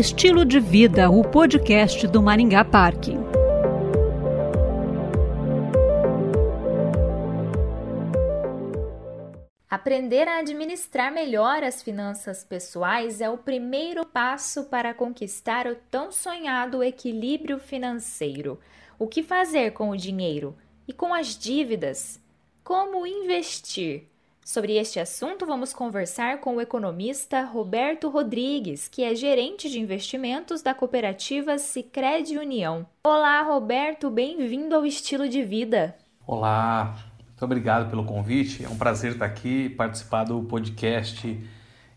Estilo 0.00 0.46
de 0.46 0.58
Vida, 0.58 1.10
o 1.10 1.22
podcast 1.22 2.06
do 2.06 2.22
Maringá 2.22 2.64
Parque. 2.64 3.12
Aprender 9.68 10.26
a 10.26 10.38
administrar 10.38 11.12
melhor 11.12 11.62
as 11.62 11.82
finanças 11.82 12.42
pessoais 12.42 13.20
é 13.20 13.28
o 13.28 13.36
primeiro 13.36 14.06
passo 14.06 14.64
para 14.70 14.94
conquistar 14.94 15.66
o 15.66 15.76
tão 15.90 16.10
sonhado 16.10 16.82
equilíbrio 16.82 17.58
financeiro. 17.58 18.58
O 18.98 19.06
que 19.06 19.22
fazer 19.22 19.72
com 19.72 19.90
o 19.90 19.96
dinheiro 19.98 20.56
e 20.88 20.94
com 20.94 21.12
as 21.12 21.36
dívidas? 21.36 22.18
Como 22.64 23.06
investir? 23.06 24.08
Sobre 24.44 24.76
este 24.76 24.98
assunto, 24.98 25.46
vamos 25.46 25.72
conversar 25.72 26.40
com 26.40 26.56
o 26.56 26.60
economista 26.60 27.42
Roberto 27.42 28.08
Rodrigues, 28.08 28.88
que 28.88 29.04
é 29.04 29.14
gerente 29.14 29.70
de 29.70 29.78
investimentos 29.78 30.62
da 30.62 30.74
cooperativa 30.74 31.56
Sicredi 31.58 32.36
União. 32.36 32.86
Olá, 33.04 33.42
Roberto, 33.42 34.10
bem-vindo 34.10 34.74
ao 34.74 34.84
Estilo 34.84 35.28
de 35.28 35.44
Vida. 35.44 35.94
Olá, 36.26 36.96
muito 37.24 37.44
obrigado 37.44 37.90
pelo 37.90 38.04
convite. 38.04 38.64
É 38.64 38.68
um 38.68 38.76
prazer 38.76 39.12
estar 39.12 39.26
aqui 39.26 39.66
e 39.66 39.70
participar 39.70 40.24
do 40.24 40.42
podcast 40.42 41.38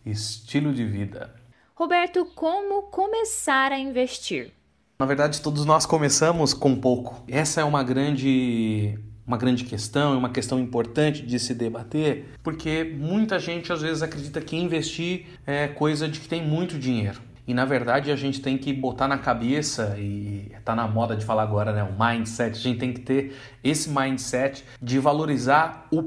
Estilo 0.06 0.74
de 0.74 0.86
Vida. 0.86 1.34
Roberto, 1.74 2.26
como 2.36 2.84
começar 2.84 3.72
a 3.72 3.80
investir? 3.80 4.52
Na 5.00 5.08
verdade, 5.08 5.42
todos 5.42 5.66
nós 5.66 5.86
começamos 5.88 6.54
com 6.54 6.76
pouco. 6.76 7.24
Essa 7.28 7.62
é 7.62 7.64
uma 7.64 7.84
grande 7.84 9.00
uma 9.26 9.38
grande 9.38 9.64
questão, 9.64 10.18
uma 10.18 10.30
questão 10.30 10.60
importante 10.60 11.26
de 11.26 11.40
se 11.40 11.54
debater, 11.54 12.26
porque 12.44 12.84
muita 12.98 13.40
gente 13.40 13.72
às 13.72 13.82
vezes 13.82 14.04
acredita 14.04 14.42
que 14.42 14.56
investir 14.56 15.26
é 15.46 15.68
coisa 15.68 16.08
de 16.08 16.20
que 16.20 16.28
tem 16.28 16.46
muito 16.46 16.78
dinheiro. 16.78 17.22
E 17.46 17.54
na 17.54 17.66
verdade 17.66 18.12
a 18.12 18.16
gente 18.16 18.42
tem 18.42 18.58
que 18.58 18.72
botar 18.72 19.08
na 19.08 19.18
cabeça, 19.18 19.96
e 19.98 20.52
está 20.58 20.76
na 20.76 20.88
moda 20.88 21.16
de 21.16 21.26
falar 21.26 21.44
agora, 21.44 21.74
né? 21.74 21.84
O 21.84 21.92
mindset. 22.02 22.58
A 22.58 22.62
gente 22.62 22.80
tem 22.80 22.94
que 22.94 23.02
ter 23.02 23.36
esse 23.62 23.90
mindset 23.90 24.64
de 24.82 24.98
valorizar 24.98 25.88
o 25.92 26.04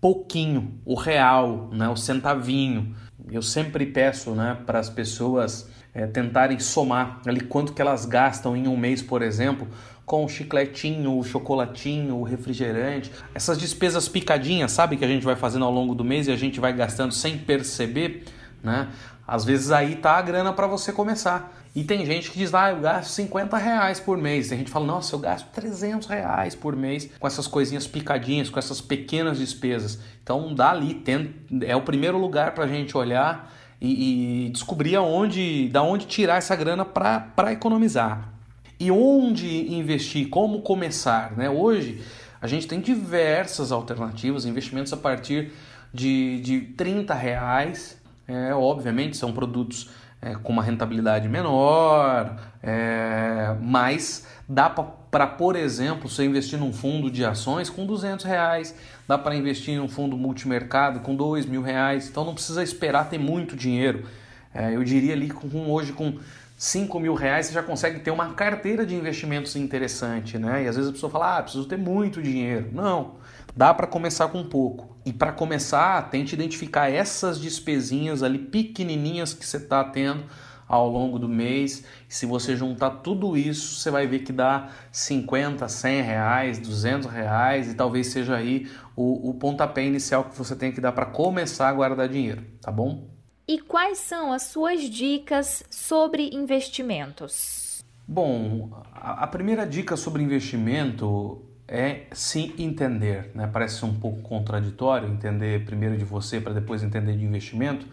pouquinho, 0.00 0.80
o 0.84 0.94
real, 0.94 1.68
né? 1.72 1.88
o 1.88 1.96
centavinho. 1.96 2.94
Eu 3.30 3.42
sempre 3.42 3.84
peço 3.84 4.30
né, 4.30 4.56
para 4.64 4.78
as 4.78 4.88
pessoas 4.88 5.68
é, 5.92 6.06
tentarem 6.06 6.58
somar 6.58 7.20
ali 7.26 7.40
quanto 7.40 7.72
que 7.72 7.82
elas 7.82 8.06
gastam 8.06 8.56
em 8.56 8.66
um 8.66 8.76
mês, 8.76 9.02
por 9.02 9.20
exemplo, 9.20 9.68
com 10.08 10.24
o 10.24 10.28
chicletinho, 10.28 11.18
o 11.18 11.22
chocolatinho, 11.22 12.16
o 12.16 12.22
refrigerante, 12.22 13.12
essas 13.34 13.58
despesas 13.58 14.08
picadinhas, 14.08 14.72
sabe, 14.72 14.96
que 14.96 15.04
a 15.04 15.08
gente 15.08 15.24
vai 15.24 15.36
fazendo 15.36 15.66
ao 15.66 15.70
longo 15.70 15.94
do 15.94 16.02
mês 16.02 16.26
e 16.26 16.32
a 16.32 16.36
gente 16.36 16.58
vai 16.58 16.72
gastando 16.72 17.12
sem 17.12 17.36
perceber, 17.36 18.24
né? 18.64 18.88
Às 19.26 19.44
vezes 19.44 19.70
aí 19.70 19.96
tá 19.96 20.12
a 20.12 20.22
grana 20.22 20.50
para 20.54 20.66
você 20.66 20.90
começar. 20.90 21.54
E 21.76 21.84
tem 21.84 22.06
gente 22.06 22.30
que 22.30 22.38
diz, 22.38 22.54
ah, 22.54 22.70
eu 22.70 22.80
gasto 22.80 23.10
50 23.10 23.58
reais 23.58 24.00
por 24.00 24.16
mês. 24.16 24.48
Tem 24.48 24.56
gente 24.56 24.68
que 24.68 24.72
fala, 24.72 24.86
nossa, 24.86 25.14
eu 25.14 25.18
gasto 25.18 25.46
300 25.52 26.08
reais 26.08 26.54
por 26.54 26.74
mês 26.74 27.10
com 27.20 27.26
essas 27.26 27.46
coisinhas 27.46 27.86
picadinhas, 27.86 28.48
com 28.48 28.58
essas 28.58 28.80
pequenas 28.80 29.36
despesas. 29.36 29.98
Então 30.22 30.54
dá 30.54 30.70
ali, 30.70 30.94
tem, 30.94 31.34
é 31.60 31.76
o 31.76 31.82
primeiro 31.82 32.16
lugar 32.16 32.54
para 32.54 32.64
a 32.64 32.66
gente 32.66 32.96
olhar 32.96 33.52
e, 33.78 34.46
e, 34.46 34.50
descobrir 34.50 34.96
aonde, 34.96 35.68
da 35.68 35.82
onde 35.82 36.06
tirar 36.06 36.38
essa 36.38 36.56
grana 36.56 36.86
para 36.86 37.52
economizar. 37.52 38.37
E 38.80 38.90
onde 38.90 39.74
investir, 39.74 40.28
como 40.28 40.62
começar. 40.62 41.36
Né? 41.36 41.50
Hoje 41.50 42.02
a 42.40 42.46
gente 42.46 42.68
tem 42.68 42.80
diversas 42.80 43.72
alternativas, 43.72 44.44
investimentos 44.44 44.92
a 44.92 44.96
partir 44.96 45.52
de, 45.92 46.40
de 46.40 46.60
30 46.60 47.12
reais. 47.14 47.98
É, 48.26 48.54
obviamente 48.54 49.16
são 49.16 49.32
produtos 49.32 49.90
é, 50.20 50.34
com 50.34 50.52
uma 50.52 50.62
rentabilidade 50.62 51.28
menor, 51.28 52.36
é, 52.62 53.56
mas 53.60 54.26
dá 54.48 54.68
para, 54.68 55.26
por 55.26 55.56
exemplo, 55.56 56.08
você 56.08 56.24
investir 56.24 56.58
num 56.58 56.72
fundo 56.72 57.10
de 57.10 57.24
ações 57.24 57.70
com 57.70 57.86
200 57.86 58.24
reais, 58.24 58.74
dá 59.06 59.16
para 59.16 59.34
investir 59.34 59.74
em 59.74 59.80
um 59.80 59.88
fundo 59.88 60.16
multimercado 60.16 61.00
com 61.00 61.14
2 61.14 61.46
mil 61.46 61.62
reais, 61.62 62.08
então 62.08 62.24
não 62.24 62.34
precisa 62.34 62.62
esperar 62.62 63.08
ter 63.08 63.18
muito 63.18 63.56
dinheiro. 63.56 64.04
É, 64.52 64.74
eu 64.74 64.82
diria 64.82 65.12
ali 65.12 65.30
com 65.30 65.70
hoje 65.70 65.92
com 65.92 66.14
5 66.58 66.98
mil 66.98 67.14
reais 67.14 67.46
você 67.46 67.52
já 67.52 67.62
consegue 67.62 68.00
ter 68.00 68.10
uma 68.10 68.34
carteira 68.34 68.84
de 68.84 68.92
investimentos 68.92 69.54
interessante, 69.54 70.36
né? 70.36 70.64
E 70.64 70.66
às 70.66 70.74
vezes 70.74 70.90
a 70.90 70.92
pessoa 70.92 71.08
fala, 71.08 71.38
ah, 71.38 71.42
preciso 71.42 71.68
ter 71.68 71.78
muito 71.78 72.20
dinheiro. 72.20 72.68
Não, 72.72 73.14
dá 73.56 73.72
para 73.72 73.86
começar 73.86 74.26
com 74.26 74.42
pouco. 74.42 74.98
E 75.06 75.12
para 75.12 75.30
começar, 75.30 76.10
tente 76.10 76.34
identificar 76.34 76.90
essas 76.90 77.38
despesinhas 77.38 78.24
ali 78.24 78.40
pequenininhas 78.40 79.32
que 79.32 79.46
você 79.46 79.58
está 79.58 79.84
tendo 79.84 80.24
ao 80.66 80.88
longo 80.88 81.16
do 81.16 81.28
mês. 81.28 81.84
Se 82.08 82.26
você 82.26 82.56
juntar 82.56 82.90
tudo 82.90 83.36
isso, 83.36 83.76
você 83.80 83.88
vai 83.88 84.08
ver 84.08 84.24
que 84.24 84.32
dá 84.32 84.68
50, 84.90 85.68
100 85.68 86.02
reais, 86.02 86.58
200 86.58 87.08
reais 87.08 87.70
e 87.70 87.74
talvez 87.74 88.08
seja 88.08 88.34
aí 88.34 88.68
o, 88.96 89.30
o 89.30 89.34
pontapé 89.34 89.84
inicial 89.84 90.24
que 90.24 90.36
você 90.36 90.56
tem 90.56 90.72
que 90.72 90.80
dar 90.80 90.90
para 90.90 91.06
começar 91.06 91.68
a 91.68 91.72
guardar 91.72 92.08
dinheiro, 92.08 92.42
tá 92.60 92.72
bom? 92.72 93.17
E 93.48 93.58
quais 93.58 93.96
são 93.96 94.30
as 94.30 94.42
suas 94.42 94.82
dicas 94.90 95.64
sobre 95.70 96.28
investimentos? 96.34 97.82
Bom, 98.06 98.68
a, 98.92 99.26
primeira 99.26 99.66
dica 99.66 99.96
sobre 99.96 100.22
investimento 100.22 101.40
é 101.66 102.02
se 102.12 102.54
entender, 102.58 103.30
né? 103.34 103.48
Parece 103.50 103.86
um 103.86 103.94
pouco 103.94 104.20
contraditório 104.20 105.08
entender 105.08 105.64
primeiro 105.64 105.96
de 105.96 106.04
você 106.04 106.38
para 106.42 106.52
depois 106.52 106.82
entender 106.82 107.16
de 107.16 107.24
investimento, 107.24 107.86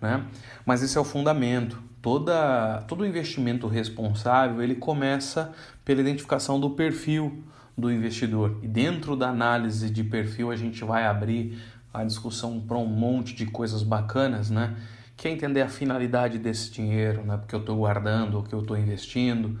né? 0.00 0.24
Mas 0.66 0.82
esse 0.82 0.98
é 0.98 1.00
o 1.00 1.04
fundamento. 1.04 1.80
Toda, 2.02 2.82
todo 2.88 3.06
investimento 3.06 3.68
responsável 3.68 4.60
ele 4.60 4.74
começa 4.74 5.52
pela 5.84 6.00
identificação 6.00 6.58
do 6.58 6.70
perfil 6.70 7.44
do 7.76 7.92
investidor 7.92 8.58
e 8.64 8.66
dentro 8.66 9.14
da 9.14 9.28
análise 9.28 9.88
de 9.88 10.02
perfil 10.02 10.50
a 10.50 10.56
gente 10.56 10.82
vai 10.84 11.06
abrir 11.06 11.56
a 12.00 12.04
discussão 12.04 12.60
para 12.60 12.76
um 12.76 12.86
monte 12.86 13.34
de 13.34 13.46
coisas 13.46 13.82
bacanas, 13.82 14.50
né? 14.50 14.76
Que 15.16 15.28
é 15.28 15.30
entender 15.32 15.62
a 15.62 15.68
finalidade 15.68 16.38
desse 16.38 16.70
dinheiro, 16.70 17.24
né? 17.24 17.36
Porque 17.36 17.54
eu 17.54 17.60
estou 17.60 17.76
guardando, 17.76 18.38
o 18.38 18.42
que 18.42 18.54
eu 18.54 18.60
estou 18.60 18.78
investindo, 18.78 19.58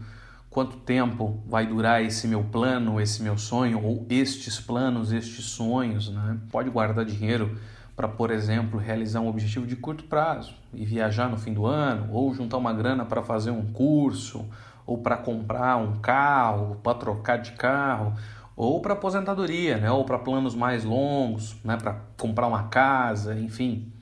quanto 0.48 0.76
tempo 0.76 1.42
vai 1.46 1.66
durar 1.66 2.02
esse 2.02 2.28
meu 2.28 2.44
plano, 2.44 3.00
esse 3.00 3.22
meu 3.22 3.36
sonho, 3.36 3.82
ou 3.82 4.06
estes 4.08 4.60
planos, 4.60 5.12
estes 5.12 5.46
sonhos, 5.46 6.10
né? 6.10 6.38
Pode 6.50 6.70
guardar 6.70 7.04
dinheiro 7.04 7.58
para, 7.96 8.06
por 8.06 8.30
exemplo, 8.30 8.78
realizar 8.78 9.20
um 9.20 9.28
objetivo 9.28 9.66
de 9.66 9.74
curto 9.74 10.04
prazo 10.04 10.54
e 10.72 10.84
viajar 10.84 11.28
no 11.28 11.36
fim 11.36 11.52
do 11.52 11.66
ano, 11.66 12.08
ou 12.12 12.32
juntar 12.32 12.56
uma 12.56 12.72
grana 12.72 13.04
para 13.04 13.22
fazer 13.22 13.50
um 13.50 13.66
curso, 13.72 14.48
ou 14.86 14.98
para 14.98 15.16
comprar 15.16 15.76
um 15.76 15.98
carro, 15.98 16.76
para 16.82 16.96
trocar 16.96 17.38
de 17.38 17.52
carro, 17.52 18.14
ou 18.58 18.80
para 18.80 18.94
aposentadoria, 18.94 19.78
né? 19.78 19.88
ou 19.88 20.04
para 20.04 20.18
planos 20.18 20.52
mais 20.52 20.82
longos, 20.82 21.56
né? 21.62 21.76
para 21.76 21.92
comprar 22.16 22.48
uma 22.48 22.64
casa, 22.64 23.38
enfim. 23.38 23.92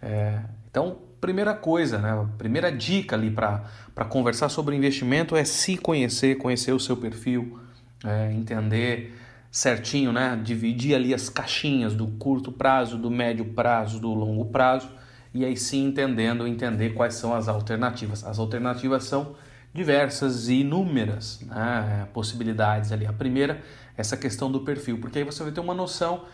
É, 0.00 0.40
então, 0.70 0.96
primeira 1.20 1.52
coisa, 1.52 1.98
né? 1.98 2.26
primeira 2.38 2.72
dica 2.72 3.14
ali 3.14 3.30
para 3.30 3.62
conversar 4.08 4.48
sobre 4.48 4.74
investimento 4.74 5.36
é 5.36 5.44
se 5.44 5.76
conhecer, 5.76 6.38
conhecer 6.38 6.72
o 6.72 6.80
seu 6.80 6.96
perfil, 6.96 7.60
é, 8.02 8.32
entender 8.32 9.14
certinho, 9.52 10.12
né? 10.12 10.40
dividir 10.42 10.94
ali 10.94 11.12
as 11.12 11.28
caixinhas 11.28 11.94
do 11.94 12.06
curto 12.06 12.50
prazo, 12.50 12.96
do 12.96 13.10
médio 13.10 13.44
prazo, 13.44 14.00
do 14.00 14.14
longo 14.14 14.46
prazo, 14.46 14.88
e 15.34 15.44
aí 15.44 15.58
sim 15.58 15.84
entendendo, 15.84 16.46
entender 16.46 16.94
quais 16.94 17.16
são 17.16 17.34
as 17.34 17.48
alternativas. 17.48 18.24
As 18.24 18.38
alternativas 18.38 19.04
são 19.04 19.36
diversas 19.72 20.48
e 20.48 20.60
inúmeras 20.60 21.40
né, 21.42 22.08
possibilidades 22.12 22.92
ali. 22.92 23.06
A 23.06 23.12
primeira, 23.12 23.62
essa 23.96 24.16
questão 24.16 24.50
do 24.50 24.60
perfil, 24.60 24.98
porque 25.00 25.18
aí 25.18 25.24
você 25.24 25.42
vai 25.42 25.52
ter 25.52 25.60
uma 25.60 25.74
noção 25.74 26.24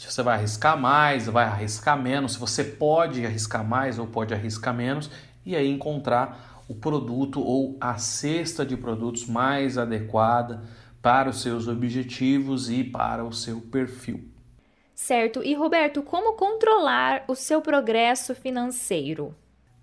se 0.00 0.10
você 0.10 0.22
vai 0.22 0.38
arriscar 0.38 0.80
mais, 0.80 1.26
vai 1.26 1.44
arriscar 1.44 2.00
menos, 2.00 2.32
se 2.32 2.38
você 2.38 2.64
pode 2.64 3.26
arriscar 3.26 3.62
mais 3.62 3.98
ou 3.98 4.06
pode 4.06 4.32
arriscar 4.32 4.72
menos, 4.72 5.10
e 5.44 5.54
aí 5.54 5.68
encontrar 5.68 6.62
o 6.66 6.74
produto 6.74 7.42
ou 7.42 7.76
a 7.78 7.98
cesta 7.98 8.64
de 8.64 8.78
produtos 8.78 9.26
mais 9.26 9.76
adequada 9.76 10.62
para 11.02 11.28
os 11.28 11.42
seus 11.42 11.68
objetivos 11.68 12.70
e 12.70 12.82
para 12.82 13.22
o 13.22 13.32
seu 13.32 13.60
perfil. 13.60 14.26
Certo. 14.94 15.42
E 15.42 15.54
Roberto, 15.54 16.02
como 16.02 16.32
controlar 16.32 17.24
o 17.28 17.34
seu 17.34 17.60
progresso 17.60 18.34
financeiro? 18.34 19.34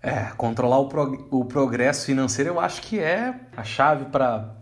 É, 0.02 0.32
controlar 0.36 0.78
o, 0.78 0.88
prog 0.88 1.26
o 1.30 1.44
progresso 1.44 2.06
financeiro 2.06 2.50
eu 2.50 2.60
acho 2.60 2.82
que 2.82 2.98
é 2.98 3.38
a 3.56 3.62
chave 3.62 4.06
para 4.06 4.52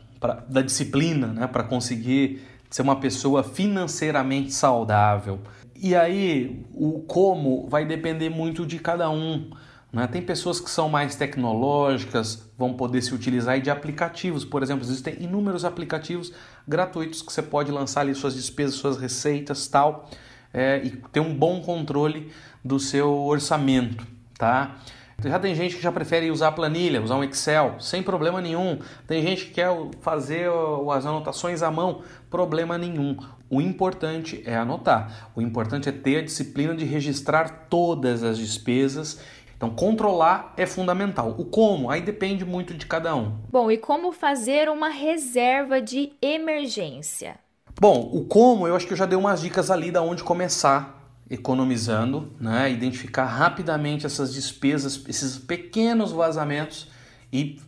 da 0.48 0.62
disciplina, 0.62 1.28
né? 1.28 1.46
Para 1.46 1.62
conseguir 1.62 2.42
ser 2.70 2.82
uma 2.82 2.96
pessoa 2.96 3.42
financeiramente 3.42 4.52
saudável. 4.52 5.40
E 5.74 5.94
aí, 5.94 6.64
o 6.72 7.00
como 7.00 7.68
vai 7.68 7.84
depender 7.84 8.30
muito 8.30 8.66
de 8.66 8.78
cada 8.78 9.10
um. 9.10 9.50
Né? 9.92 10.06
Tem 10.06 10.22
pessoas 10.22 10.58
que 10.60 10.70
são 10.70 10.88
mais 10.88 11.16
tecnológicas, 11.16 12.50
vão 12.58 12.74
poder 12.74 13.02
se 13.02 13.14
utilizar 13.14 13.60
de 13.60 13.70
aplicativos. 13.70 14.44
Por 14.44 14.62
exemplo, 14.62 14.84
existem 14.84 15.16
inúmeros 15.20 15.64
aplicativos 15.64 16.32
gratuitos 16.66 17.22
que 17.22 17.32
você 17.32 17.42
pode 17.42 17.70
lançar 17.70 18.00
ali 18.00 18.14
suas 18.14 18.34
despesas, 18.34 18.76
suas 18.76 18.96
receitas 18.96 19.66
tal, 19.68 20.08
é, 20.52 20.82
e 20.84 20.90
ter 21.12 21.20
um 21.20 21.34
bom 21.34 21.60
controle 21.60 22.30
do 22.64 22.80
seu 22.80 23.12
orçamento. 23.24 24.06
Tá? 24.38 24.76
Já 25.24 25.38
tem 25.38 25.54
gente 25.54 25.76
que 25.76 25.82
já 25.82 25.90
prefere 25.90 26.30
usar 26.30 26.52
planilha, 26.52 27.00
usar 27.00 27.16
um 27.16 27.24
Excel, 27.24 27.76
sem 27.80 28.02
problema 28.02 28.40
nenhum. 28.40 28.78
Tem 29.06 29.22
gente 29.22 29.46
que 29.46 29.52
quer 29.52 29.70
fazer 30.00 30.48
as 30.92 31.06
anotações 31.06 31.62
à 31.62 31.70
mão, 31.70 32.02
problema 32.30 32.76
nenhum. 32.76 33.16
O 33.48 33.60
importante 33.60 34.42
é 34.44 34.56
anotar. 34.56 35.30
O 35.34 35.40
importante 35.40 35.88
é 35.88 35.92
ter 35.92 36.18
a 36.18 36.22
disciplina 36.22 36.74
de 36.74 36.84
registrar 36.84 37.66
todas 37.70 38.22
as 38.22 38.36
despesas 38.36 39.20
então, 39.56 39.70
controlar 39.70 40.52
é 40.56 40.66
fundamental. 40.66 41.34
O 41.38 41.44
como, 41.44 41.90
aí 41.90 42.02
depende 42.02 42.44
muito 42.44 42.74
de 42.74 42.84
cada 42.84 43.16
um. 43.16 43.32
Bom, 43.50 43.70
e 43.70 43.78
como 43.78 44.12
fazer 44.12 44.68
uma 44.68 44.90
reserva 44.90 45.80
de 45.80 46.12
emergência? 46.20 47.36
Bom, 47.80 48.10
o 48.12 48.24
como, 48.24 48.68
eu 48.68 48.76
acho 48.76 48.86
que 48.86 48.92
eu 48.92 48.96
já 48.96 49.06
dei 49.06 49.18
umas 49.18 49.40
dicas 49.40 49.70
ali 49.70 49.90
da 49.90 50.02
onde 50.02 50.22
começar 50.22 50.95
economizando, 51.28 52.32
né? 52.40 52.70
Identificar 52.70 53.24
rapidamente 53.24 54.06
essas 54.06 54.32
despesas, 54.32 55.02
esses 55.08 55.38
pequenos 55.38 56.12
vazamentos 56.12 56.88
e 57.32 57.60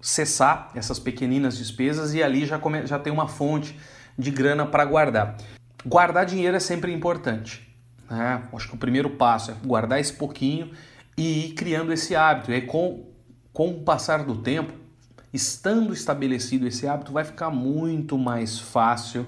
cessar 0.00 0.70
essas 0.74 0.98
pequeninas 0.98 1.56
despesas 1.56 2.14
e 2.14 2.22
ali 2.22 2.46
já, 2.46 2.58
come, 2.58 2.86
já 2.86 2.98
tem 2.98 3.12
uma 3.12 3.26
fonte 3.26 3.78
de 4.16 4.30
grana 4.30 4.66
para 4.66 4.84
guardar. 4.84 5.36
Guardar 5.84 6.26
dinheiro 6.26 6.56
é 6.56 6.60
sempre 6.60 6.92
importante. 6.92 7.66
Né? 8.10 8.42
Acho 8.52 8.68
que 8.68 8.74
o 8.74 8.78
primeiro 8.78 9.10
passo 9.10 9.50
é 9.50 9.54
guardar 9.64 10.00
esse 10.00 10.12
pouquinho 10.12 10.70
e 11.16 11.46
ir 11.46 11.54
criando 11.54 11.92
esse 11.92 12.14
hábito. 12.14 12.52
E 12.52 12.60
com, 12.62 13.06
com 13.52 13.70
o 13.70 13.80
passar 13.82 14.24
do 14.24 14.36
tempo, 14.36 14.72
estando 15.32 15.92
estabelecido 15.92 16.66
esse 16.66 16.86
hábito, 16.86 17.12
vai 17.12 17.24
ficar 17.24 17.50
muito 17.50 18.18
mais 18.18 18.58
fácil 18.58 19.26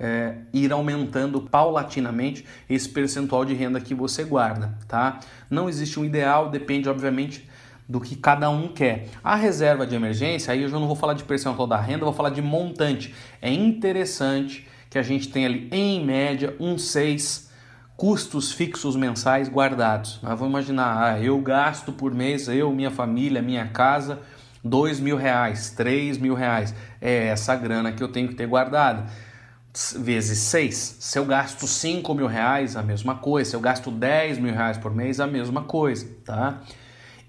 é, 0.00 0.36
ir 0.50 0.72
aumentando 0.72 1.42
paulatinamente 1.42 2.46
esse 2.68 2.88
percentual 2.88 3.44
de 3.44 3.52
renda 3.52 3.78
que 3.78 3.94
você 3.94 4.24
guarda, 4.24 4.74
tá? 4.88 5.20
Não 5.50 5.68
existe 5.68 6.00
um 6.00 6.04
ideal, 6.04 6.48
depende, 6.48 6.88
obviamente, 6.88 7.46
do 7.86 8.00
que 8.00 8.16
cada 8.16 8.48
um 8.48 8.68
quer. 8.68 9.08
A 9.22 9.34
reserva 9.34 9.86
de 9.86 9.94
emergência, 9.94 10.54
aí 10.54 10.62
eu 10.62 10.68
já 10.68 10.78
não 10.78 10.86
vou 10.86 10.96
falar 10.96 11.12
de 11.12 11.24
percentual 11.24 11.66
da 11.66 11.78
renda, 11.78 12.04
vou 12.04 12.14
falar 12.14 12.30
de 12.30 12.40
montante. 12.40 13.14
É 13.42 13.52
interessante 13.52 14.66
que 14.88 14.98
a 14.98 15.02
gente 15.02 15.28
tenha 15.28 15.46
ali, 15.46 15.68
em 15.70 16.04
média, 16.04 16.56
um 16.58 16.78
6 16.78 17.50
custos 17.96 18.50
fixos 18.50 18.96
mensais 18.96 19.50
guardados. 19.50 20.18
Nós 20.22 20.38
vamos 20.38 20.48
imaginar, 20.48 21.02
ah, 21.02 21.20
eu 21.20 21.38
gasto 21.42 21.92
por 21.92 22.14
mês, 22.14 22.48
eu, 22.48 22.72
minha 22.72 22.90
família, 22.90 23.42
minha 23.42 23.66
casa, 23.66 24.20
dois 24.64 24.98
mil 24.98 25.16
reais, 25.18 25.70
três 25.70 26.16
mil 26.16 26.34
reais. 26.34 26.74
É 27.00 27.26
essa 27.26 27.54
grana 27.54 27.92
que 27.92 28.02
eu 28.02 28.08
tenho 28.08 28.28
que 28.28 28.34
ter 28.34 28.46
guardada. 28.46 29.04
Vezes 29.96 30.38
seis. 30.38 30.96
Se 31.00 31.18
eu 31.18 31.24
gasto 31.24 31.66
cinco 31.66 32.14
mil 32.14 32.26
reais, 32.26 32.76
a 32.76 32.82
mesma 32.82 33.16
coisa. 33.16 33.50
Se 33.50 33.56
eu 33.56 33.60
gasto 33.60 33.90
dez 33.90 34.38
mil 34.38 34.52
reais 34.52 34.76
por 34.76 34.94
mês, 34.94 35.20
a 35.20 35.26
mesma 35.26 35.62
coisa, 35.62 36.08
tá? 36.24 36.60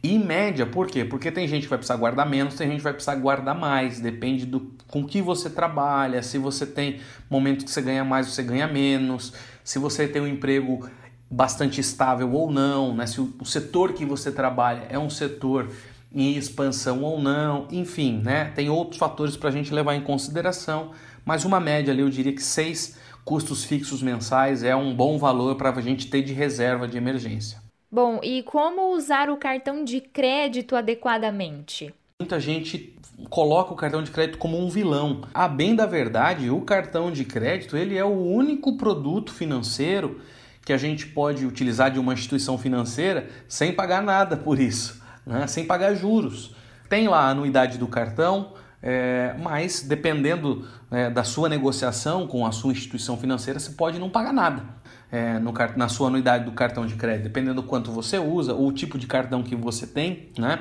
Em 0.03 0.17
média, 0.17 0.65
por 0.65 0.88
quê? 0.88 1.05
Porque 1.05 1.31
tem 1.31 1.47
gente 1.47 1.63
que 1.63 1.69
vai 1.69 1.77
precisar 1.77 1.95
guardar 1.97 2.27
menos, 2.27 2.55
tem 2.55 2.67
gente 2.67 2.77
que 2.77 2.83
vai 2.83 2.93
precisar 2.93 3.15
guardar 3.15 3.53
mais. 3.53 3.99
Depende 3.99 4.47
do 4.47 4.71
com 4.88 5.05
que 5.05 5.21
você 5.21 5.49
trabalha. 5.49 6.23
Se 6.23 6.39
você 6.39 6.65
tem 6.65 6.99
momentos 7.29 7.63
que 7.63 7.69
você 7.69 7.81
ganha 7.83 8.03
mais, 8.03 8.27
você 8.27 8.41
ganha 8.41 8.67
menos 8.67 9.33
se 9.63 9.79
você 9.79 10.07
tem 10.07 10.21
um 10.21 10.27
emprego 10.27 10.89
bastante 11.29 11.79
estável 11.79 12.31
ou 12.33 12.51
não, 12.51 12.93
né? 12.93 13.07
se 13.07 13.21
o, 13.21 13.33
o 13.39 13.45
setor 13.45 13.93
que 13.93 14.05
você 14.05 14.31
trabalha 14.31 14.85
é 14.89 14.99
um 14.99 15.09
setor 15.09 15.69
em 16.13 16.35
expansão 16.35 17.01
ou 17.03 17.21
não, 17.21 17.67
enfim, 17.71 18.21
né? 18.21 18.51
tem 18.53 18.69
outros 18.69 18.97
fatores 18.97 19.38
para 19.38 19.47
a 19.47 19.51
gente 19.51 19.73
levar 19.73 19.95
em 19.95 20.01
consideração, 20.01 20.91
mas 21.25 21.45
uma 21.45 21.59
média 21.59 21.94
ali 21.94 22.01
eu 22.01 22.09
diria 22.09 22.33
que 22.33 22.44
seis 22.44 23.00
custos 23.23 23.63
fixos 23.63 24.01
mensais 24.01 24.63
é 24.63 24.75
um 24.75 24.94
bom 24.94 25.18
valor 25.18 25.56
para 25.56 25.69
a 25.69 25.81
gente 25.81 26.09
ter 26.09 26.21
de 26.21 26.33
reserva 26.33 26.88
de 26.88 26.97
emergência. 26.97 27.59
Bom, 27.91 28.19
e 28.23 28.41
como 28.44 28.94
usar 28.95 29.29
o 29.29 29.38
cartão 29.38 29.83
de 29.83 30.00
crédito 30.00 30.75
adequadamente? 30.75 31.94
Muita 32.21 32.39
gente 32.39 32.95
coloca 33.29 33.73
o 33.73 33.75
cartão 33.75 34.01
de 34.01 34.12
crédito 34.12 34.38
como 34.38 34.57
um 34.57 34.69
vilão. 34.69 35.21
A 35.33 35.47
bem 35.47 35.75
da 35.75 35.85
verdade, 35.85 36.50
o 36.50 36.62
cartão 36.62 37.12
de 37.12 37.25
crédito 37.25 37.75
ele 37.75 37.97
é 37.97 38.06
o 38.06 38.09
único 38.09 38.77
produto 38.77 39.33
financeiro 39.33 40.21
que 40.63 40.71
a 40.71 40.77
gente 40.77 41.07
pode 41.07 41.45
utilizar 41.45 41.91
de 41.91 42.00
uma 42.00 42.13
instituição 42.13 42.57
financeira 42.57 43.27
sem 43.47 43.74
pagar 43.74 44.01
nada 44.01 44.38
por 44.38 44.59
isso, 44.59 45.01
né? 45.25 45.47
sem 45.47 45.65
pagar 45.65 45.95
juros. 45.95 46.56
Tem 46.88 47.07
lá 47.07 47.21
a 47.21 47.29
anuidade 47.29 47.77
do 47.77 47.88
cartão, 47.88 48.53
é, 48.81 49.36
mas 49.39 49.81
dependendo 49.81 50.68
é, 50.89 51.10
da 51.10 51.24
sua 51.24 51.48
negociação 51.48 52.28
com 52.28 52.45
a 52.45 52.51
sua 52.51 52.72
instituição 52.72 53.18
financeira, 53.18 53.60
você 53.60 53.72
pode 53.72 54.00
não 54.00 54.10
pagar 54.10 54.33
nada 54.33 54.63
é, 55.12 55.38
no, 55.39 55.54
na 55.75 55.89
sua 55.89 56.07
anuidade 56.07 56.45
do 56.45 56.51
cartão 56.51 56.86
de 56.86 56.95
crédito, 56.95 57.24
dependendo 57.24 57.62
do 57.62 57.68
quanto 57.68 57.92
você 57.92 58.18
usa 58.18 58.54
ou 58.54 58.69
o 58.69 58.72
tipo 58.72 58.98
de 58.98 59.06
cartão 59.06 59.44
que 59.44 59.56
você 59.56 59.86
tem, 59.86 60.30
né? 60.38 60.60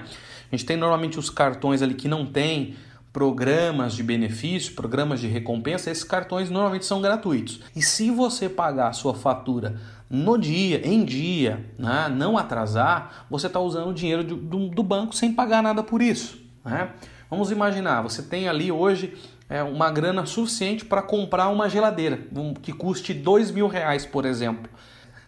A 0.53 0.57
gente 0.57 0.67
tem 0.67 0.77
normalmente 0.77 1.19
os 1.19 1.31
cartões 1.31 1.81
ali 1.81 1.95
que 1.95 2.09
não 2.09 2.27
tem 2.27 2.75
programas 3.13 3.95
de 3.95 4.03
benefício, 4.03 4.75
programas 4.75 5.21
de 5.21 5.29
recompensa, 5.29 5.91
esses 5.91 6.05
cartões 6.05 6.51
normalmente 6.51 6.85
são 6.85 7.01
gratuitos. 7.01 7.61
E 7.75 7.83
se 7.83 8.11
você 8.11 8.49
pagar 8.49 8.89
a 8.89 8.93
sua 8.93 9.15
fatura 9.15 9.81
no 10.09 10.37
dia, 10.37 10.81
em 10.85 11.05
dia, 11.05 11.65
né, 11.79 12.09
não 12.09 12.37
atrasar, 12.37 13.27
você 13.31 13.47
está 13.47 13.61
usando 13.61 13.91
o 13.91 13.95
dinheiro 13.95 14.25
do, 14.25 14.37
do, 14.37 14.69
do, 14.69 14.83
banco 14.83 15.15
sem 15.15 15.33
pagar 15.33 15.63
nada 15.63 15.83
por 15.83 16.03
isso. 16.03 16.41
Né? 16.65 16.91
Vamos 17.31 17.53
imaginar, 17.53 18.03
você 18.03 18.23
tem 18.23 18.49
ali 18.49 18.73
hoje 18.73 19.17
é, 19.49 19.63
uma 19.63 19.89
grana 19.89 20.27
suficiente 20.27 20.85
para 20.85 21.01
comprar 21.01 21.49
uma 21.49 21.69
geladeira 21.69 22.21
um, 22.35 22.53
que 22.53 22.73
custe 22.73 23.15
dois 23.15 23.53
mil 23.53 23.69
reais, 23.69 24.05
por 24.05 24.27
exemplo. 24.27 24.69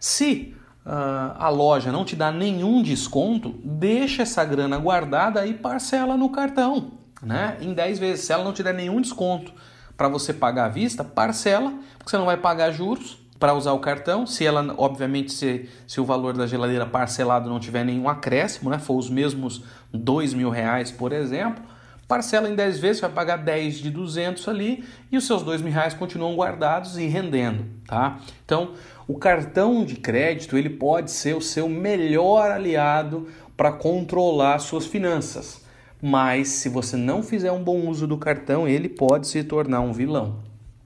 Se 0.00 0.56
uh, 0.84 1.37
a 1.38 1.49
loja 1.49 1.93
não 1.93 2.04
te 2.04 2.16
dá 2.16 2.32
nenhum 2.32 2.82
desconto, 2.82 3.54
deixa 3.64 4.22
essa 4.22 4.44
grana 4.44 4.76
guardada 4.78 5.46
e 5.46 5.54
parcela 5.54 6.16
no 6.16 6.28
cartão, 6.31 6.93
né? 7.22 7.56
Em 7.60 7.72
10 7.72 8.00
vezes. 8.00 8.25
Se 8.25 8.32
ela 8.32 8.43
não 8.43 8.52
te 8.52 8.64
der 8.64 8.75
nenhum 8.75 9.00
desconto 9.00 9.52
para 9.96 10.08
você 10.08 10.32
pagar 10.32 10.64
à 10.64 10.69
vista, 10.69 11.04
parcela, 11.04 11.72
porque 11.99 12.10
você 12.10 12.19
não 12.19 12.26
vai 12.26 12.37
pagar 12.37 12.72
juros 12.72 13.19
para 13.38 13.54
usar 13.54 13.72
o 13.72 13.78
cartão. 13.78 14.26
Se 14.26 14.44
ela, 14.44 14.75
obviamente, 14.76 15.32
se, 15.32 15.69
se 15.87 16.00
o 16.00 16.04
valor 16.04 16.37
da 16.37 16.49
geladeira 16.49 16.84
parcelado 16.84 17.49
não 17.49 17.60
tiver 17.60 17.84
nenhum 17.84 18.08
acréscimo, 18.08 18.70
né? 18.70 18.78
For 18.81 18.96
os 18.96 19.08
mesmos 19.08 19.62
dois 19.93 20.34
mil 20.34 20.50
reais, 20.50 20.90
por 20.90 21.12
exemplo, 21.12 21.62
parcela 22.12 22.47
em 22.47 22.55
10 22.55 22.79
vezes, 22.79 23.00
vai 23.00 23.09
pagar 23.09 23.38
10 23.38 23.76
de 23.76 23.91
200 23.91 24.47
ali 24.47 24.85
e 25.11 25.17
os 25.17 25.26
seus 25.26 25.43
dois 25.43 25.62
mil 25.62 25.73
reais 25.73 25.94
continuam 25.94 26.37
guardados 26.37 26.99
e 26.99 27.06
rendendo, 27.06 27.64
tá? 27.87 28.20
Então, 28.44 28.75
o 29.09 29.17
cartão 29.17 29.82
de 29.82 29.97
crédito 29.97 30.59
ele 30.59 30.69
pode 30.69 31.11
ser 31.11 31.35
o 31.35 31.41
seu 31.41 31.70
melhor 31.70 32.50
aliado 32.50 33.28
para 33.57 33.73
controlar 33.73 34.59
suas 34.59 34.85
finanças, 34.85 35.64
mas 36.02 36.49
se 36.49 36.69
você 36.69 36.99
não 36.99 37.23
fizer 37.23 37.50
um 37.50 37.64
bom 37.64 37.88
uso 37.88 38.07
do 38.07 38.19
cartão, 38.19 38.69
ele 38.69 38.90
pode 38.90 39.26
se 39.26 39.42
tornar 39.42 39.81
um 39.81 39.95
vilão. 39.95 40.40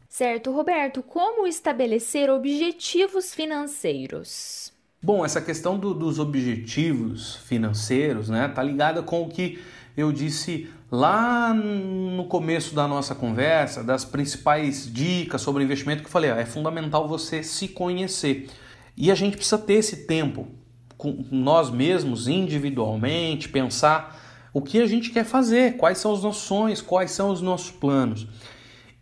Certo, 0.09 0.53
Roberto, 0.53 1.03
como 1.03 1.45
estabelecer 1.45 2.31
objetivos 2.31 3.35
financeiros? 3.35 4.73
Bom, 5.03 5.25
essa 5.25 5.41
questão 5.41 5.77
do, 5.77 5.93
dos 5.93 6.21
objetivos 6.21 7.35
financeiros, 7.35 8.29
né, 8.29 8.47
tá 8.47 8.63
ligada 8.63 9.03
com 9.03 9.23
o 9.23 9.29
que 9.29 9.59
eu 9.97 10.13
disse 10.13 10.69
lá 10.91 11.55
no 11.55 12.25
começo 12.27 12.75
da 12.75 12.87
nossa 12.87 13.15
conversa, 13.15 13.83
das 13.83 14.05
principais 14.05 14.93
dicas 14.93 15.41
sobre 15.41 15.65
investimento 15.65 16.03
que 16.03 16.07
eu 16.07 16.13
falei, 16.13 16.31
é 16.31 16.45
fundamental 16.45 17.09
você 17.09 17.43
se 17.43 17.69
conhecer. 17.69 18.49
E 18.97 19.11
a 19.11 19.15
gente 19.15 19.37
precisa 19.37 19.59
ter 19.59 19.75
esse 19.75 20.07
tempo 20.07 20.49
com 20.97 21.25
nós 21.31 21.71
mesmos 21.71 22.29
individualmente, 22.29 23.49
pensar 23.49 24.21
o 24.53 24.63
que 24.63 24.81
a 24.81 24.87
gente 24.87 25.11
quer 25.11 25.25
fazer, 25.25 25.77
quais 25.77 25.99
são 25.99 26.13
os 26.13 26.23
nossos 26.23 26.43
sonhos, 26.43 26.81
quais 26.81 27.11
são 27.11 27.31
os 27.31 27.43
nossos 27.43 27.71
planos. 27.71 28.27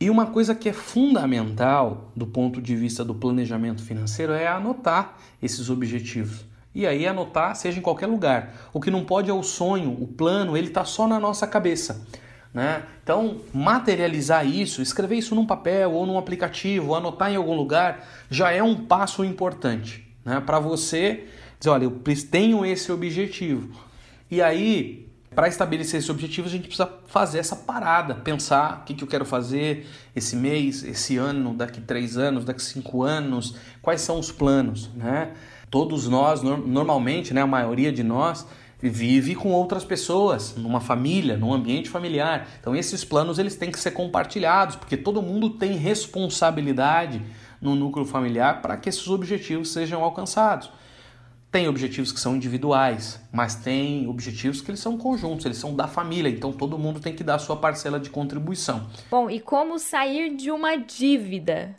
E 0.01 0.11
uma 0.11 0.27
coisa 0.27 0.55
que 0.55 0.69
é 0.69 0.73
fundamental 0.73 2.13
do 2.17 2.27
ponto 2.27 2.61
de 2.61 2.75
vista 2.75 3.05
do 3.05 3.15
planejamento 3.15 3.83
financeiro 3.83 4.33
é 4.33 4.47
anotar 4.49 5.17
esses 5.41 5.71
objetivos 5.71 6.45
e 6.75 6.87
aí 6.87 7.07
anotar, 7.07 7.55
seja 7.55 7.79
em 7.79 7.83
qualquer 7.83 8.07
lugar. 8.07 8.53
O 8.73 8.81
que 8.81 8.91
não 8.91 9.05
pode 9.05 9.31
é 9.31 9.33
o 9.33 9.43
sonho, 9.43 9.97
o 10.01 10.07
plano, 10.07 10.57
ele 10.57 10.69
está 10.69 10.85
só 10.85 11.07
na 11.07 11.21
nossa 11.21 11.47
cabeça. 11.47 12.05
Né? 12.53 12.83
Então, 13.03 13.41
materializar 13.53 14.47
isso, 14.47 14.81
escrever 14.81 15.17
isso 15.17 15.35
num 15.35 15.47
papel 15.47 15.93
ou 15.93 16.07
num 16.07 16.17
aplicativo, 16.19 16.95
anotar 16.95 17.33
em 17.33 17.37
algum 17.37 17.55
lugar, 17.55 18.07
já 18.31 18.51
é 18.53 18.63
um 18.63 18.87
passo 18.87 19.25
importante 19.25 20.07
né? 20.25 20.41
para 20.41 20.59
você 20.59 21.27
dizer: 21.59 21.71
olha, 21.71 21.85
eu 21.85 22.01
tenho 22.31 22.65
esse 22.65 22.91
objetivo. 22.91 23.71
E 24.31 24.41
aí, 24.41 25.09
para 25.35 25.49
estabelecer 25.49 25.99
esse 25.99 26.11
objetivo, 26.11 26.47
a 26.47 26.51
gente 26.51 26.69
precisa 26.69 26.89
fazer 27.07 27.39
essa 27.39 27.57
parada, 27.57 28.15
pensar 28.15 28.81
o 28.83 28.85
que, 28.85 28.95
que 28.95 29.03
eu 29.03 29.09
quero 29.09 29.25
fazer 29.25 29.87
esse 30.15 30.37
mês, 30.37 30.85
esse 30.85 31.17
ano, 31.17 31.55
daqui 31.55 31.81
três 31.81 32.17
anos, 32.17 32.45
daqui 32.45 32.63
cinco 32.63 33.03
anos, 33.03 33.57
quais 33.83 34.01
são 34.01 34.19
os 34.19 34.31
planos. 34.31 34.91
Né? 34.95 35.33
Todos 35.75 36.07
nós, 36.07 36.41
normalmente, 36.41 37.35
né, 37.35 37.41
a 37.41 37.49
maioria 37.49 37.91
de 37.91 38.05
nós, 38.05 38.47
vive 38.81 39.35
com 39.35 39.51
outras 39.51 39.85
pessoas, 39.85 40.55
numa 40.57 40.79
família, 40.79 41.37
num 41.37 41.53
ambiente 41.53 41.91
familiar. 41.91 42.47
Então 42.61 42.77
esses 42.77 43.05
planos 43.05 43.41
eles 43.41 43.57
têm 43.57 43.73
que 43.73 43.81
ser 43.81 43.91
compartilhados, 43.91 44.77
porque 44.77 44.97
todo 44.97 45.21
mundo 45.21 45.51
tem 45.51 45.73
responsabilidade 45.73 47.21
no 47.61 47.75
núcleo 47.75 48.07
familiar 48.07 48.63
para 48.63 48.77
que 48.77 48.89
esses 48.89 49.09
objetivos 49.09 49.73
sejam 49.73 50.05
alcançados. 50.05 50.71
Tem 51.51 51.67
objetivos 51.67 52.13
que 52.13 52.21
são 52.21 52.37
individuais, 52.37 53.21
mas 53.33 53.57
tem 53.57 54.07
objetivos 54.07 54.61
que 54.61 54.71
eles 54.71 54.79
são 54.79 54.97
conjuntos, 54.97 55.45
eles 55.45 55.59
são 55.59 55.75
da 55.75 55.89
família, 55.89 56.29
então 56.29 56.53
todo 56.53 56.79
mundo 56.79 57.01
tem 57.01 57.17
que 57.17 57.25
dar 57.25 57.35
a 57.35 57.41
sua 57.41 57.57
parcela 57.57 57.99
de 57.99 58.11
contribuição. 58.11 58.87
Bom, 59.11 59.29
e 59.29 59.41
como 59.41 59.77
sair 59.81 60.37
de 60.37 60.53
uma 60.53 60.77
dívida? 60.77 61.75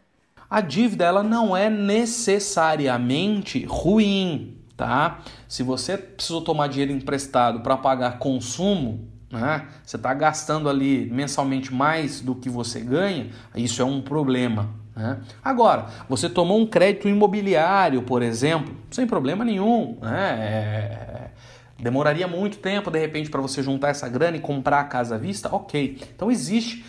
A 0.55 0.61
dívida 0.61 1.03
ela 1.03 1.21
não 1.21 1.51
é 1.57 1.69
necessariamente 1.69 3.65
ruim, 3.65 4.57
tá? 4.77 5.19
Se 5.49 5.61
você 5.63 5.97
precisou 5.97 6.39
tomar 6.39 6.67
dinheiro 6.67 6.93
emprestado 6.93 7.59
para 7.59 7.75
pagar 7.75 8.19
consumo, 8.19 9.05
né? 9.29 9.67
Você 9.83 9.97
está 9.97 10.13
gastando 10.13 10.69
ali 10.69 11.09
mensalmente 11.11 11.73
mais 11.73 12.21
do 12.21 12.33
que 12.33 12.49
você 12.49 12.79
ganha, 12.79 13.31
isso 13.53 13.81
é 13.81 13.85
um 13.85 14.01
problema. 14.01 14.69
Né? 14.95 15.19
Agora, 15.43 15.87
você 16.07 16.29
tomou 16.29 16.57
um 16.57 16.65
crédito 16.65 17.09
imobiliário, 17.09 18.03
por 18.03 18.21
exemplo, 18.21 18.73
sem 18.89 19.05
problema 19.05 19.43
nenhum. 19.43 19.97
Né? 20.01 20.37
É... 20.39 21.31
Demoraria 21.77 22.29
muito 22.29 22.59
tempo, 22.59 22.89
de 22.89 22.97
repente, 22.97 23.29
para 23.29 23.41
você 23.41 23.61
juntar 23.61 23.89
essa 23.89 24.07
grana 24.07 24.37
e 24.37 24.39
comprar 24.39 24.79
a 24.79 24.85
casa 24.85 25.15
à 25.15 25.17
vista? 25.17 25.53
Ok. 25.53 26.01
Então 26.15 26.31
existe, 26.31 26.85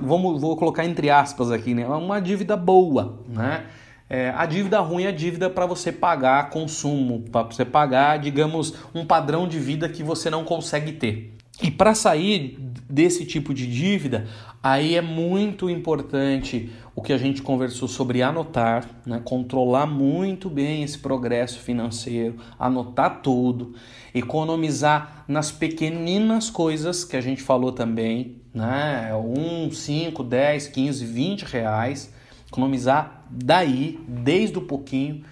vamos, 0.00 0.40
vou 0.40 0.56
colocar 0.56 0.84
entre 0.84 1.10
aspas 1.10 1.50
aqui, 1.50 1.74
né? 1.74 1.86
uma 1.86 2.20
dívida 2.20 2.56
boa. 2.56 3.20
Né? 3.28 3.64
É, 4.08 4.30
a 4.36 4.44
dívida 4.46 4.80
ruim 4.80 5.04
é 5.04 5.08
a 5.08 5.12
dívida 5.12 5.48
para 5.48 5.66
você 5.66 5.90
pagar 5.90 6.50
consumo, 6.50 7.24
para 7.32 7.42
você 7.42 7.64
pagar, 7.64 8.18
digamos, 8.18 8.74
um 8.94 9.04
padrão 9.04 9.48
de 9.48 9.58
vida 9.58 9.88
que 9.88 10.02
você 10.02 10.28
não 10.28 10.44
consegue 10.44 10.92
ter. 10.92 11.34
E 11.62 11.70
para 11.70 11.94
sair 11.94 12.58
desse 12.90 13.24
tipo 13.24 13.54
de 13.54 13.66
dívida, 13.66 14.26
aí 14.62 14.96
é 14.96 15.00
muito 15.00 15.70
importante 15.70 16.70
o 16.94 17.02
que 17.02 17.12
a 17.12 17.18
gente 17.18 17.42
conversou 17.42 17.88
sobre 17.88 18.22
anotar, 18.22 18.88
né? 19.04 19.20
controlar 19.24 19.86
muito 19.86 20.48
bem 20.48 20.82
esse 20.82 20.98
progresso 20.98 21.58
financeiro, 21.58 22.36
anotar 22.58 23.20
tudo, 23.20 23.74
economizar 24.14 25.24
nas 25.26 25.50
pequeninas 25.50 26.50
coisas 26.50 27.04
que 27.04 27.16
a 27.16 27.20
gente 27.20 27.42
falou 27.42 27.72
também, 27.72 28.40
né? 28.52 29.10
1, 29.14 29.72
5, 29.72 30.22
10, 30.22 30.68
15, 30.68 31.04
20 31.04 31.42
reais, 31.42 32.14
economizar 32.46 33.24
daí, 33.28 33.98
desde 34.06 34.58
o 34.58 34.62
pouquinho 34.62 35.24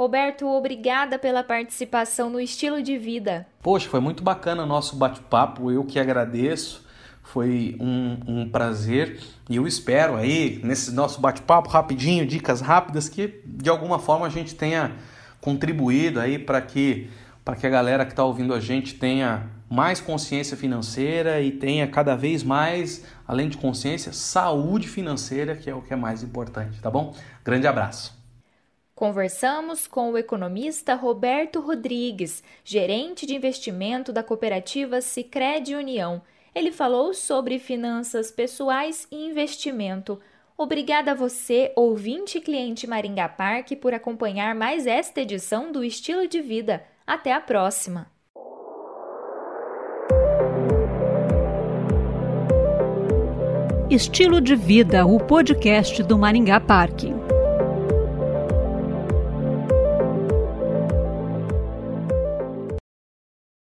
Roberto, 0.00 0.46
obrigada 0.46 1.18
pela 1.18 1.44
participação 1.44 2.30
no 2.30 2.40
Estilo 2.40 2.82
de 2.82 2.96
Vida. 2.96 3.46
Poxa, 3.60 3.86
foi 3.86 4.00
muito 4.00 4.22
bacana 4.22 4.62
o 4.62 4.66
nosso 4.66 4.96
bate-papo, 4.96 5.70
eu 5.70 5.84
que 5.84 6.00
agradeço. 6.00 6.88
Foi 7.32 7.76
um, 7.78 8.18
um, 8.26 8.48
prazer 8.48 9.20
e 9.48 9.54
eu 9.54 9.64
espero 9.64 10.16
aí, 10.16 10.60
nesse 10.64 10.92
nosso 10.92 11.20
bate-papo 11.20 11.68
rapidinho, 11.68 12.26
dicas 12.26 12.60
rápidas, 12.60 13.08
que 13.08 13.40
de 13.46 13.70
alguma 13.70 14.00
forma 14.00 14.26
a 14.26 14.28
gente 14.28 14.56
tenha 14.56 14.96
contribuído 15.40 16.18
aí 16.18 16.40
para 16.40 16.60
que, 16.60 17.08
que 17.60 17.66
a 17.66 17.70
galera 17.70 18.04
que 18.04 18.10
está 18.10 18.24
ouvindo 18.24 18.52
a 18.52 18.58
gente 18.58 18.94
tenha 18.94 19.48
mais 19.70 20.00
consciência 20.00 20.56
financeira 20.56 21.40
e 21.40 21.52
tenha 21.52 21.86
cada 21.86 22.16
vez 22.16 22.42
mais, 22.42 23.04
além 23.28 23.48
de 23.48 23.56
consciência, 23.56 24.12
saúde 24.12 24.88
financeira, 24.88 25.54
que 25.54 25.70
é 25.70 25.74
o 25.74 25.80
que 25.80 25.92
é 25.92 25.96
mais 25.96 26.24
importante, 26.24 26.80
tá 26.80 26.90
bom? 26.90 27.14
Grande 27.44 27.68
abraço. 27.68 28.18
Conversamos 28.92 29.86
com 29.86 30.10
o 30.10 30.18
economista 30.18 30.96
Roberto 30.96 31.60
Rodrigues, 31.60 32.42
gerente 32.64 33.24
de 33.24 33.36
investimento 33.36 34.12
da 34.12 34.24
cooperativa 34.24 35.00
Sicredi 35.00 35.76
União. 35.76 36.20
Ele 36.54 36.72
falou 36.72 37.14
sobre 37.14 37.58
finanças 37.58 38.30
pessoais 38.30 39.06
e 39.10 39.26
investimento. 39.26 40.20
Obrigada 40.56 41.12
a 41.12 41.14
você, 41.14 41.72
ouvinte 41.76 42.38
e 42.38 42.40
cliente 42.40 42.86
Maringá 42.86 43.28
Park, 43.28 43.72
por 43.80 43.94
acompanhar 43.94 44.54
mais 44.54 44.86
esta 44.86 45.20
edição 45.20 45.72
do 45.72 45.82
Estilo 45.82 46.26
de 46.26 46.40
Vida. 46.40 46.84
Até 47.06 47.32
a 47.32 47.40
próxima! 47.40 48.10
Estilo 53.88 54.40
de 54.40 54.54
Vida, 54.54 55.04
o 55.04 55.18
podcast 55.18 56.02
do 56.04 56.16
Maringá 56.16 56.60
Parque. 56.60 57.19